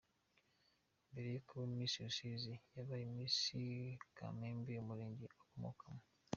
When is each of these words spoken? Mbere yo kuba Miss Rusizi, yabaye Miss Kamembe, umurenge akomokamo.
Mbere 1.11 1.27
yo 1.35 1.41
kuba 1.47 1.63
Miss 1.77 1.93
Rusizi, 2.05 2.53
yabaye 2.75 3.03
Miss 3.15 3.37
Kamembe, 4.17 4.73
umurenge 4.83 5.23
akomokamo. 5.33 6.03